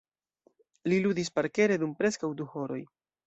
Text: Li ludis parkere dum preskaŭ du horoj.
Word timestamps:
Li 0.93 0.97
ludis 1.03 1.29
parkere 1.37 1.77
dum 1.83 1.93
preskaŭ 2.01 2.31
du 2.41 2.49
horoj. 2.57 2.81